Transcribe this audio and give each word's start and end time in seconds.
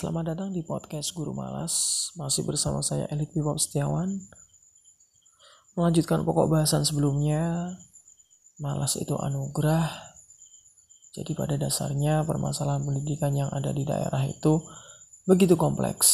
Selamat 0.00 0.32
datang 0.32 0.48
di 0.48 0.64
podcast 0.64 1.12
Guru 1.12 1.36
Malas. 1.36 2.08
Masih 2.16 2.40
bersama 2.48 2.80
saya 2.80 3.04
Elit 3.12 3.36
Bipop 3.36 3.60
Setiawan. 3.60 4.08
Melanjutkan 5.76 6.24
pokok 6.24 6.48
bahasan 6.48 6.88
sebelumnya, 6.88 7.76
malas 8.56 8.96
itu 8.96 9.12
anugerah. 9.12 9.92
Jadi 11.12 11.36
pada 11.36 11.60
dasarnya 11.60 12.24
permasalahan 12.24 12.80
pendidikan 12.80 13.36
yang 13.36 13.52
ada 13.52 13.76
di 13.76 13.84
daerah 13.84 14.24
itu 14.24 14.64
begitu 15.28 15.60
kompleks. 15.60 16.08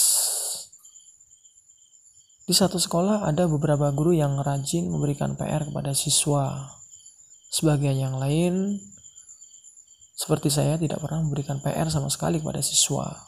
Di 2.43 2.59
satu 2.59 2.83
sekolah 2.83 3.23
ada 3.23 3.47
beberapa 3.47 3.87
guru 3.95 4.19
yang 4.19 4.35
rajin 4.43 4.91
memberikan 4.91 5.39
PR 5.39 5.63
kepada 5.63 5.95
siswa. 5.95 6.75
Sebagian 7.55 7.95
yang 7.95 8.19
lain 8.19 8.83
seperti 10.19 10.51
saya 10.51 10.75
tidak 10.75 10.99
pernah 10.99 11.23
memberikan 11.23 11.63
PR 11.63 11.87
sama 11.87 12.11
sekali 12.11 12.43
kepada 12.43 12.59
siswa 12.67 13.26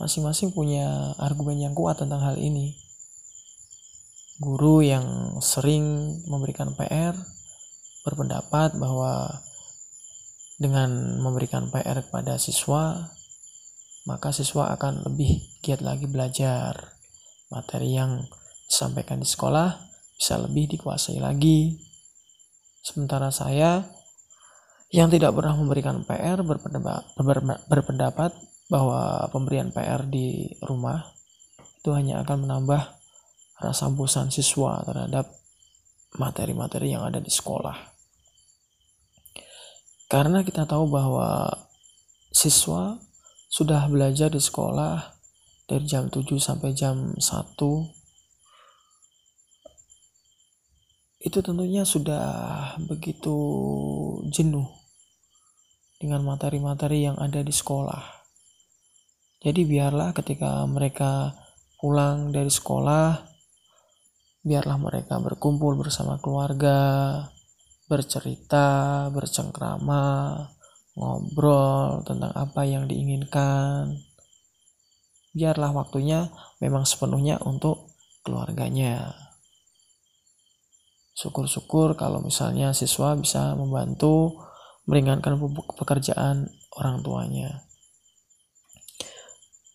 masing-masing 0.00 0.56
punya 0.56 1.12
argumen 1.20 1.60
yang 1.60 1.76
kuat 1.76 2.00
tentang 2.00 2.24
hal 2.24 2.40
ini. 2.40 2.72
Guru 4.40 4.80
yang 4.80 5.36
sering 5.44 6.16
memberikan 6.24 6.72
PR 6.72 7.12
berpendapat 8.08 8.80
bahwa 8.80 9.44
dengan 10.56 11.20
memberikan 11.20 11.68
PR 11.68 12.00
kepada 12.00 12.40
siswa, 12.40 13.12
maka 14.08 14.32
siswa 14.32 14.72
akan 14.72 15.04
lebih 15.04 15.60
giat 15.60 15.84
lagi 15.84 16.08
belajar. 16.08 16.96
Materi 17.52 17.92
yang 17.92 18.24
disampaikan 18.64 19.20
di 19.20 19.28
sekolah 19.28 19.76
bisa 20.16 20.40
lebih 20.40 20.72
dikuasai 20.72 21.20
lagi. 21.20 21.76
Sementara 22.80 23.28
saya 23.28 23.84
yang 24.88 25.12
tidak 25.12 25.36
pernah 25.36 25.52
memberikan 25.60 26.00
PR 26.08 26.40
berpendapat, 26.40 27.04
berpendapat 27.68 28.32
bahwa 28.70 29.26
pemberian 29.34 29.74
PR 29.74 30.06
di 30.06 30.46
rumah 30.62 31.10
itu 31.82 31.90
hanya 31.90 32.22
akan 32.22 32.46
menambah 32.46 32.82
rasa 33.58 33.90
bosan 33.90 34.30
siswa 34.30 34.86
terhadap 34.86 35.26
materi-materi 36.14 36.94
yang 36.94 37.02
ada 37.02 37.18
di 37.18 37.28
sekolah. 37.28 37.76
Karena 40.06 40.46
kita 40.46 40.70
tahu 40.70 40.86
bahwa 40.86 41.50
siswa 42.30 42.94
sudah 43.50 43.90
belajar 43.90 44.30
di 44.30 44.38
sekolah 44.38 45.18
dari 45.66 45.86
jam 45.86 46.06
7 46.06 46.22
sampai 46.38 46.70
jam 46.70 47.18
1 47.18 47.58
itu 51.20 51.38
tentunya 51.44 51.84
sudah 51.84 52.26
begitu 52.86 53.36
jenuh 54.30 54.66
dengan 56.00 56.24
materi-materi 56.24 57.04
yang 57.04 57.18
ada 57.20 57.44
di 57.44 57.52
sekolah 57.52 58.19
jadi 59.40 59.64
biarlah 59.64 60.12
ketika 60.12 60.68
mereka 60.68 61.32
pulang 61.80 62.28
dari 62.28 62.52
sekolah, 62.52 63.24
biarlah 64.44 64.76
mereka 64.76 65.16
berkumpul 65.16 65.80
bersama 65.80 66.20
keluarga, 66.20 67.24
bercerita, 67.88 69.08
bercengkrama, 69.08 70.36
ngobrol 70.92 72.04
tentang 72.04 72.36
apa 72.36 72.68
yang 72.68 72.84
diinginkan. 72.84 73.96
Biarlah 75.32 75.72
waktunya 75.72 76.28
memang 76.60 76.84
sepenuhnya 76.84 77.40
untuk 77.40 77.96
keluarganya. 78.20 79.16
Syukur-syukur 81.16 81.96
kalau 81.96 82.20
misalnya 82.20 82.76
siswa 82.76 83.16
bisa 83.16 83.56
membantu 83.56 84.36
meringankan 84.84 85.40
pekerjaan 85.80 86.52
orang 86.76 87.00
tuanya. 87.00 87.69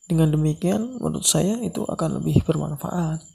Dengan 0.06 0.30
demikian, 0.30 1.02
menurut 1.02 1.26
saya 1.26 1.58
itu 1.66 1.82
akan 1.82 2.22
lebih 2.22 2.46
bermanfaat. 2.46 3.26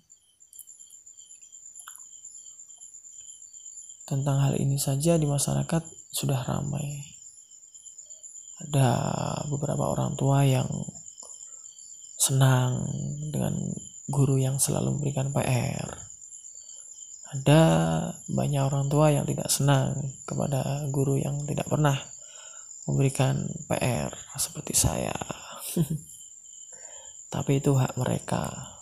Tentang 4.07 4.39
hal 4.39 4.55
ini 4.55 4.79
saja 4.79 5.19
di 5.19 5.27
masyarakat 5.27 5.83
sudah 6.15 6.47
ramai. 6.47 7.03
Ada 8.63 8.87
beberapa 9.51 9.83
orang 9.91 10.15
tua 10.15 10.47
yang 10.47 10.71
senang 12.15 12.87
dengan 13.35 13.75
guru 14.07 14.39
yang 14.39 14.63
selalu 14.63 14.95
memberikan 14.95 15.35
PR. 15.35 15.91
Ada 17.35 17.63
banyak 18.31 18.63
orang 18.63 18.87
tua 18.87 19.11
yang 19.11 19.27
tidak 19.27 19.51
senang 19.51 20.15
kepada 20.23 20.87
guru 20.91 21.19
yang 21.19 21.47
tidak 21.51 21.67
pernah 21.67 21.99
memberikan 22.87 23.47
PR 23.67 24.15
seperti 24.39 24.75
saya. 24.75 25.15
tapi 27.31 27.63
itu 27.63 27.79
hak 27.79 27.95
mereka. 27.95 28.75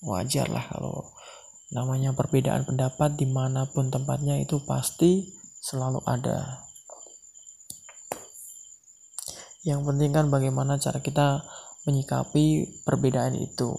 Wajar 0.00 0.48
lah 0.48 0.64
kalau 0.64 1.12
namanya 1.70 2.16
perbedaan 2.16 2.64
pendapat 2.64 3.20
di 3.20 3.28
mana 3.28 3.68
pun 3.68 3.92
tempatnya 3.92 4.40
itu 4.40 4.64
pasti 4.64 5.28
selalu 5.60 6.00
ada. 6.08 6.64
Yang 9.60 9.92
penting 9.92 10.10
kan 10.16 10.26
bagaimana 10.32 10.80
cara 10.80 11.04
kita 11.04 11.44
menyikapi 11.84 12.80
perbedaan 12.80 13.36
itu. 13.36 13.76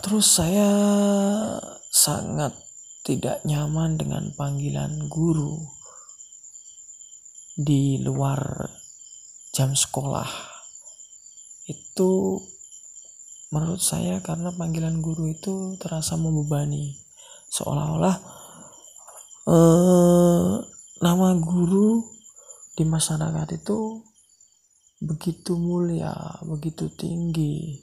Terus 0.00 0.24
saya 0.24 0.72
sangat 1.92 2.56
tidak 3.04 3.44
nyaman 3.44 4.00
dengan 4.00 4.32
panggilan 4.34 5.06
guru 5.06 5.77
di 7.58 7.98
luar 7.98 8.70
jam 9.50 9.74
sekolah. 9.74 10.30
Itu 11.66 12.38
menurut 13.50 13.82
saya 13.82 14.22
karena 14.22 14.54
panggilan 14.54 15.02
guru 15.02 15.26
itu 15.34 15.74
terasa 15.82 16.14
membebani. 16.14 16.94
Seolah-olah 17.50 18.16
eh, 19.50 20.54
nama 21.02 21.28
guru 21.42 22.06
di 22.78 22.86
masyarakat 22.86 23.58
itu 23.58 24.06
begitu 25.02 25.58
mulia, 25.58 26.14
begitu 26.46 26.86
tinggi 26.94 27.82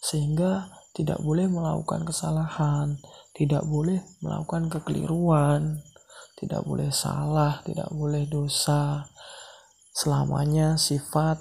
sehingga 0.00 0.68
tidak 0.92 1.20
boleh 1.24 1.48
melakukan 1.48 2.04
kesalahan, 2.04 3.00
tidak 3.32 3.64
boleh 3.64 4.00
melakukan 4.20 4.68
kekeliruan 4.68 5.80
tidak 6.40 6.64
boleh 6.64 6.88
salah, 6.88 7.60
tidak 7.68 7.92
boleh 7.92 8.24
dosa. 8.24 9.04
Selamanya 9.92 10.80
sifat 10.80 11.36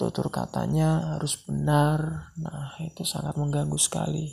tutur 0.00 0.32
katanya 0.32 1.16
harus 1.16 1.36
benar. 1.44 2.32
Nah, 2.40 2.80
itu 2.80 3.04
sangat 3.04 3.36
mengganggu 3.36 3.76
sekali 3.76 4.32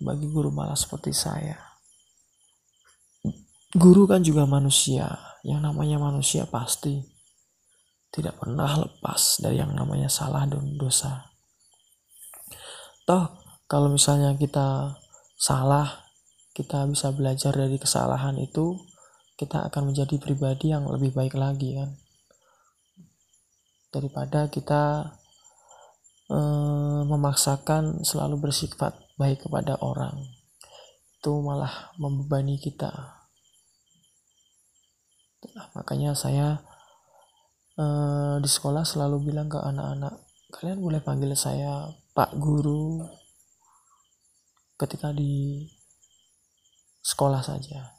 bagi 0.00 0.24
guru 0.32 0.48
malas 0.48 0.88
seperti 0.88 1.12
saya. 1.12 1.56
Guru 3.74 4.08
kan 4.08 4.24
juga 4.24 4.46
manusia, 4.48 5.10
yang 5.44 5.60
namanya 5.60 5.98
manusia 5.98 6.46
pasti 6.46 7.02
tidak 8.14 8.38
pernah 8.38 8.70
lepas 8.78 9.42
dari 9.42 9.58
yang 9.58 9.74
namanya 9.74 10.06
salah 10.06 10.46
dan 10.46 10.78
dosa. 10.78 11.34
Toh, 13.02 13.42
kalau 13.66 13.90
misalnya 13.90 14.38
kita 14.38 14.94
salah, 15.34 16.06
kita 16.54 16.86
bisa 16.86 17.10
belajar 17.10 17.50
dari 17.50 17.74
kesalahan 17.74 18.38
itu, 18.38 18.78
kita 19.34 19.66
akan 19.70 19.90
menjadi 19.90 20.16
pribadi 20.18 20.70
yang 20.70 20.86
lebih 20.86 21.14
baik 21.14 21.34
lagi 21.34 21.78
kan? 21.78 21.90
Daripada 23.90 24.50
kita 24.50 25.14
eh, 26.30 27.00
memaksakan 27.06 28.02
selalu 28.02 28.50
bersifat 28.50 28.94
baik 29.14 29.46
kepada 29.46 29.78
orang 29.78 30.18
itu 31.18 31.32
malah 31.40 31.94
membebani 31.96 32.60
kita. 32.60 32.90
Nah, 35.54 35.66
makanya 35.78 36.12
saya 36.18 36.60
eh, 37.78 38.36
di 38.42 38.50
sekolah 38.50 38.82
selalu 38.82 39.30
bilang 39.30 39.46
ke 39.46 39.58
anak-anak 39.60 40.24
kalian 40.54 40.78
boleh 40.78 41.02
panggil 41.02 41.34
saya 41.34 41.90
Pak 42.14 42.38
Guru 42.38 43.02
ketika 44.78 45.10
di 45.10 45.66
sekolah 47.02 47.42
saja 47.42 47.93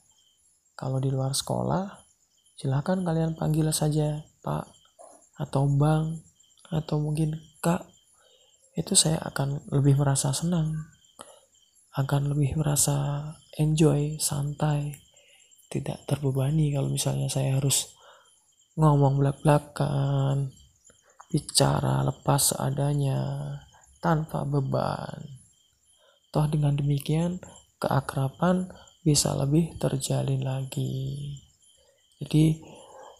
kalau 0.76 1.00
di 1.00 1.08
luar 1.08 1.32
sekolah, 1.32 1.88
silahkan 2.60 3.00
kalian 3.00 3.36
panggil 3.40 3.72
saja 3.72 4.24
Pak 4.44 4.68
atau 5.40 5.68
Bang 5.72 6.24
atau 6.72 7.00
mungkin 7.00 7.40
Kak. 7.64 7.88
Itu 8.76 8.92
saya 8.92 9.24
akan 9.24 9.72
lebih 9.72 9.96
merasa 9.96 10.36
senang, 10.36 10.76
akan 11.96 12.36
lebih 12.36 12.60
merasa 12.60 13.24
enjoy, 13.56 14.20
santai, 14.20 15.00
tidak 15.72 16.04
terbebani 16.04 16.76
kalau 16.76 16.92
misalnya 16.92 17.32
saya 17.32 17.56
harus 17.56 17.96
ngomong 18.76 19.24
belak-belakan, 19.24 20.52
bicara 21.32 22.04
lepas 22.04 22.52
seadanya, 22.52 23.24
tanpa 24.04 24.44
beban. 24.44 25.40
Toh 26.36 26.52
dengan 26.52 26.76
demikian, 26.76 27.40
keakraban 27.80 28.76
bisa 29.06 29.38
lebih 29.38 29.78
terjalin 29.78 30.42
lagi. 30.42 31.38
Jadi 32.18 32.58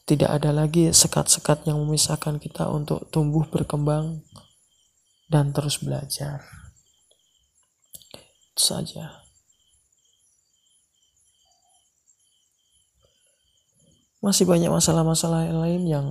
tidak 0.10 0.42
ada 0.42 0.50
lagi 0.50 0.90
sekat-sekat 0.90 1.70
yang 1.70 1.78
memisahkan 1.86 2.42
kita 2.42 2.66
untuk 2.74 3.06
tumbuh 3.14 3.46
berkembang 3.46 4.26
dan 5.30 5.54
terus 5.54 5.78
belajar. 5.78 6.42
Itu 8.54 8.62
saja. 8.62 9.22
Masih 14.26 14.50
banyak 14.50 14.74
masalah-masalah 14.74 15.54
lain 15.54 15.86
yang 15.86 16.08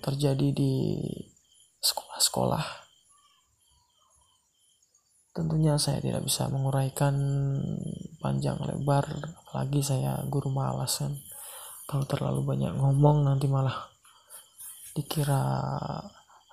terjadi 0.00 0.56
di 0.56 1.04
sekolah-sekolah. 1.84 2.81
Tentunya 5.32 5.80
saya 5.80 5.96
tidak 6.04 6.28
bisa 6.28 6.44
menguraikan 6.52 7.16
panjang 8.20 8.60
lebar, 8.68 9.08
apalagi 9.48 9.80
saya 9.80 10.20
guru 10.28 10.52
malas 10.52 11.00
kan 11.00 11.16
kalau 11.88 12.04
terlalu 12.08 12.40
banyak 12.44 12.72
ngomong 12.72 13.24
nanti 13.24 13.48
malah 13.48 13.92
dikira 14.96 15.40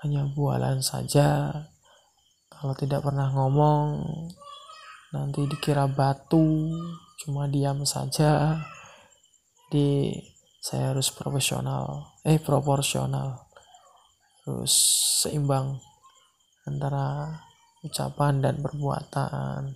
hanya 0.03 0.27
bualan 0.31 0.79
saja. 0.83 1.51
Kalau 2.51 2.75
tidak 2.75 3.03
pernah 3.07 3.31
ngomong 3.31 4.03
nanti 5.15 5.43
dikira 5.47 5.87
batu 5.87 6.71
cuma 7.23 7.47
diam 7.47 7.83
saja. 7.83 8.59
Di 9.69 10.11
saya 10.59 10.91
harus 10.91 11.07
profesional 11.13 12.15
eh 12.27 12.39
proporsional. 12.39 13.47
Terus 14.43 14.73
seimbang 15.23 15.79
antara 16.67 17.31
ucapan 17.85 18.43
dan 18.43 18.59
perbuatan. 18.59 19.75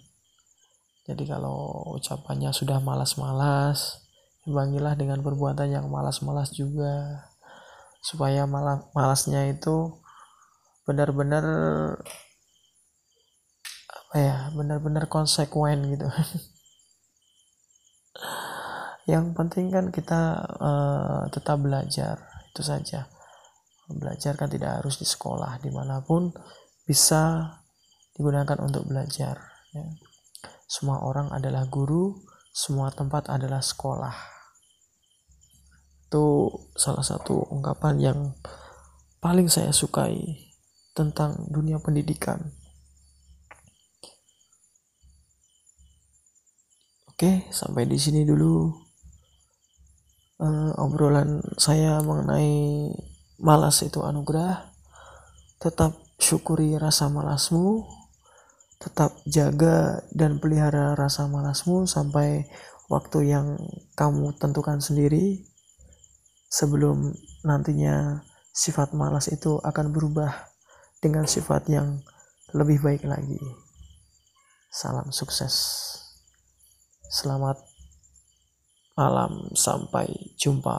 Jadi 1.04 1.24
kalau 1.28 1.92
ucapannya 2.00 2.56
sudah 2.56 2.80
malas-malas 2.80 4.04
imbangilah 4.44 4.96
dengan 5.00 5.24
perbuatan 5.24 5.72
yang 5.72 5.88
malas-malas 5.88 6.52
juga. 6.52 7.28
Supaya 8.04 8.44
malah 8.44 8.84
malasnya 8.92 9.48
itu 9.48 10.00
benar-benar 10.84 11.46
apa 13.88 14.16
ya 14.20 14.38
benar-benar 14.52 15.08
konsekuen 15.08 15.96
gitu. 15.96 16.08
Yang 19.12 19.36
penting 19.36 19.68
kan 19.72 19.92
kita 19.92 20.22
uh, 20.60 21.22
tetap 21.32 21.60
belajar 21.60 22.20
itu 22.52 22.64
saja. 22.64 23.08
Belajar 23.88 24.40
kan 24.40 24.48
tidak 24.48 24.80
harus 24.84 25.00
di 25.00 25.08
sekolah 25.08 25.60
di 25.60 25.72
mana 25.72 26.00
pun 26.04 26.32
bisa 26.88 27.52
digunakan 28.14 28.58
untuk 28.62 28.86
belajar 28.86 29.42
ya. 29.74 29.86
semua 30.70 31.02
orang 31.02 31.34
adalah 31.34 31.66
guru 31.66 32.14
semua 32.54 32.94
tempat 32.94 33.30
adalah 33.30 33.62
sekolah 33.62 34.34
itu 36.14 36.46
salah 36.78 37.02
satu 37.02 37.42
ungkapan 37.50 37.98
yang 37.98 38.20
paling 39.18 39.50
saya 39.50 39.74
sukai 39.74 40.46
tentang 40.94 41.50
dunia 41.50 41.82
pendidikan. 41.82 42.54
Oke, 47.10 47.50
sampai 47.50 47.90
di 47.90 47.98
sini 47.98 48.30
dulu 48.30 48.70
uh, 50.38 50.72
obrolan 50.78 51.42
saya 51.58 51.98
mengenai 52.06 52.94
malas 53.42 53.82
itu 53.82 54.06
anugerah. 54.06 54.70
Tetap 55.58 55.98
syukuri 56.22 56.78
rasa 56.78 57.10
malasmu, 57.10 57.90
tetap 58.84 59.16
jaga 59.24 60.04
dan 60.12 60.44
pelihara 60.44 60.92
rasa 61.00 61.24
malasmu 61.32 61.88
sampai 61.88 62.44
waktu 62.92 63.32
yang 63.32 63.56
kamu 63.96 64.36
tentukan 64.36 64.84
sendiri 64.84 65.48
sebelum 66.52 67.16
nantinya 67.48 68.28
sifat 68.52 68.92
malas 68.92 69.32
itu 69.32 69.58
akan 69.64 69.96
berubah 69.96 70.52
dengan 71.00 71.24
sifat 71.24 71.72
yang 71.72 72.04
lebih 72.52 72.84
baik 72.84 73.08
lagi. 73.08 73.40
Salam 74.68 75.10
sukses. 75.16 75.56
Selamat 77.08 77.62
malam, 79.00 79.50
sampai 79.58 80.34
jumpa. 80.38 80.78